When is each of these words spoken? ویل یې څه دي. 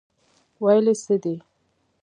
ویل 0.63 0.85
یې 0.91 0.95
څه 1.03 1.15
دي. 1.23 1.35